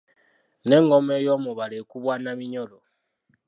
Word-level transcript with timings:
N'engoma 0.65 1.13
ey’omubala 1.21 1.75
ekubwa 1.81 2.15
na 2.23 2.31
minyolo. 2.39 2.77